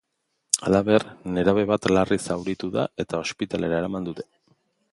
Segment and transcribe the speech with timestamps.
[0.67, 1.03] Halaber,
[1.35, 4.27] nerabe bat larri zauritu da eta ospitalera eraman dute.